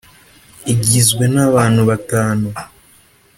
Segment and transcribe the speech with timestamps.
[0.73, 2.47] igizwe n abantu batanu